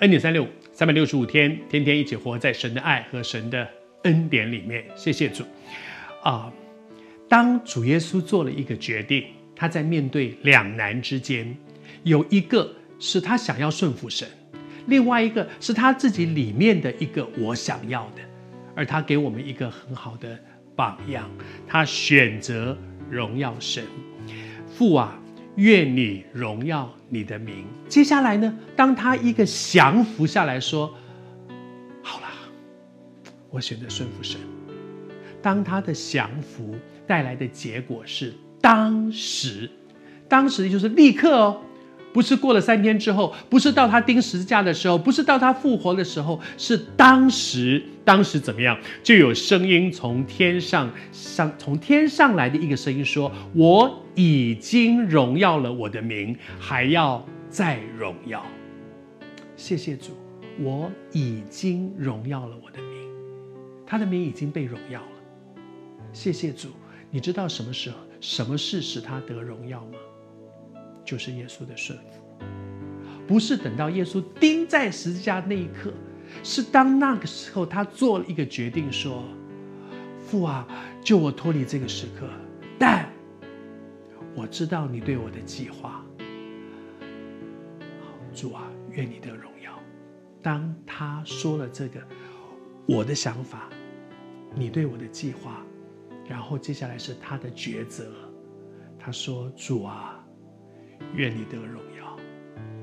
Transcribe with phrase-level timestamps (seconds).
[0.00, 3.66] 恩典三六五，三百六十五天，天天一起活在神的爱和神的
[4.02, 4.84] 恩典里面。
[4.96, 5.44] 谢谢主
[6.24, 6.52] 啊！
[7.28, 11.56] 当主耶稣做了一个决定，他在面对两难之间，
[12.02, 12.68] 有一个
[12.98, 14.28] 是他想要顺服神，
[14.86, 18.22] 另外一个是他自己里面的一个我想要的，
[18.74, 20.36] 而他给我们一个很好的
[20.74, 21.30] 榜样，
[21.68, 22.76] 他选择
[23.08, 23.84] 荣耀神。
[24.66, 25.16] 父啊，
[25.56, 27.64] 愿你荣耀你的名。
[27.88, 30.92] 接下来呢，当他一个降服下来说
[32.02, 32.26] ：“好了，
[33.50, 34.40] 我选择顺服神。”
[35.40, 36.74] 当他的降服
[37.06, 39.70] 带来的结果是，当时，
[40.28, 41.62] 当时就是立刻哦。
[42.14, 47.82] 不是过了三天之后，不是到他钉十字架的时候，不是到他复活的时候，是当时。
[48.04, 48.78] 当时怎么样？
[49.02, 58.44] 就有声音从天上上，从天上来的一个声音说：“我已经荣耀了我的名，还要再荣耀。”
[59.56, 60.10] 谢谢主，
[60.60, 63.08] 我已经荣耀了我的名，
[63.86, 65.06] 他的名已经被荣耀了。
[66.12, 66.68] 谢谢主，
[67.10, 69.98] 你知道什么时候、什么事使他得荣耀吗？
[71.04, 72.22] 就是耶稣的顺服，
[73.26, 75.92] 不是等到耶稣钉在十字架那一刻，
[76.42, 79.24] 是当那个时候他做了一个决定，说
[80.18, 80.66] ：“父啊，
[81.02, 82.28] 救我脱离这个时刻。”
[82.78, 83.08] 但
[84.34, 86.04] 我知道你对我的计划，
[88.34, 89.78] 主啊，愿你得荣耀。
[90.42, 92.00] 当他说了这个，
[92.86, 93.68] 我的想法，
[94.54, 95.62] 你对我的计划，
[96.28, 98.10] 然后接下来是他的抉择。
[98.98, 100.20] 他说：“主啊。”
[101.14, 102.16] 愿你得荣耀。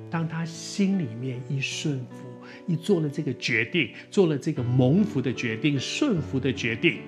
[0.10, 2.28] 当他心里面一顺服，
[2.68, 7.00] 一做了这个决定，做了这个蒙福的决定、顺服的决定，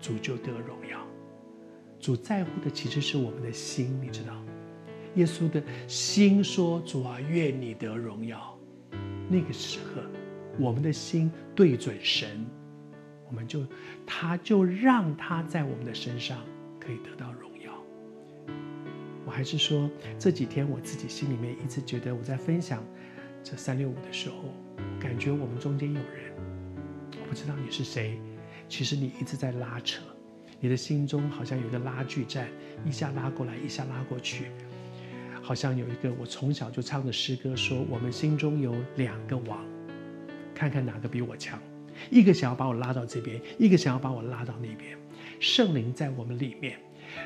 [0.00, 1.06] 主就得荣耀。
[1.98, 4.34] 主在乎的其实是我们的心，你知道？
[5.14, 8.58] 耶稣的心说：“主啊，愿你得荣耀。”
[9.30, 10.02] 那个时刻，
[10.58, 12.44] 我们的心对准神，
[13.28, 13.64] 我们就，
[14.04, 16.38] 他就让他在我们的身上
[16.78, 17.53] 可以得到荣。
[19.34, 22.84] 还是说这几天我自己心里面一直觉得我在分享
[23.42, 24.36] 这三六五的时候，
[25.00, 26.32] 感觉我们中间有人，
[27.20, 28.16] 我不知道你是谁，
[28.68, 30.04] 其实你一直在拉扯，
[30.60, 32.46] 你的心中好像有一个拉锯战，
[32.86, 34.44] 一下拉过来，一下拉过去，
[35.42, 39.66] 好像有一个我从小就唱的诗歌说，我们心中有两个王，
[40.54, 41.60] 看看哪个比我强，
[42.08, 44.96] 一个想要把我拉到这边，一个想要把我拉到那边，
[45.40, 46.78] 圣灵在我们里面。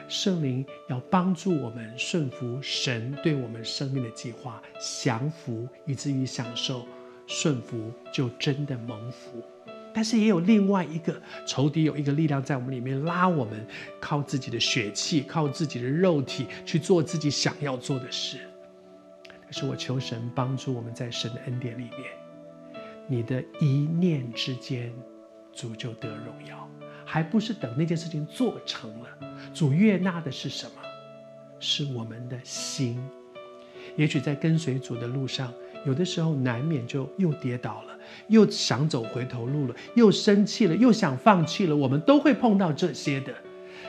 [0.09, 6.87] 圣灵要帮助我们顺服神对我们生命的计划，降服以至于享受
[7.27, 9.43] 顺服，就真的蒙福。
[9.93, 13.67] 但是也有另外一个仇敌，有一个力量在我们里面拉我们，
[13.99, 18.39] 靠自己的血气，靠自己的肉体去做自己想要做的事。
[19.43, 24.93] 但是我求神帮助我们在神的恩典里面，你的一念之间，
[25.53, 26.69] 主就得荣耀。
[27.11, 29.09] 还不是等那件事情做成了，
[29.55, 30.73] 主悦纳的是什么？
[31.59, 33.03] 是我们的心。
[33.97, 35.51] 也许在跟随主的路上，
[35.87, 37.99] 有的时候难免就又跌倒了，
[38.29, 41.75] 又想走回头路了，又生气了，又想放弃了。
[41.75, 43.35] 我们都会碰到这些的。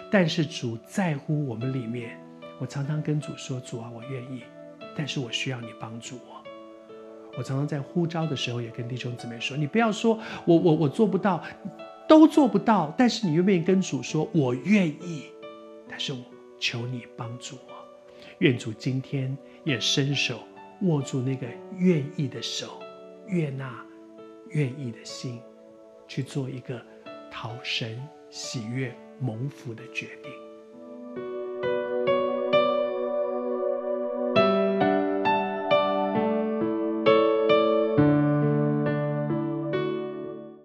[0.10, 2.18] 但是主在乎我们里面。
[2.58, 4.44] 我常常跟主说：“主啊，我愿意，
[4.96, 6.42] 但是我需要你帮助我。”
[7.38, 11.44] 我常常在呼召的时候也跟弟兄姊妹说：“你不要说我我我做不到。”
[12.10, 15.26] 都做不到，但是你愿不愿意跟主说：“我愿意。”
[15.88, 16.20] 但是我
[16.60, 17.74] 求你帮助我。
[18.40, 20.40] 愿主今天也伸手
[20.82, 21.46] 握住那个
[21.78, 22.82] 愿意的手，
[23.28, 23.86] 悦纳
[24.50, 25.40] 愿意的心，
[26.08, 26.82] 去做一个
[27.30, 30.49] 讨神喜悦蒙福的决定。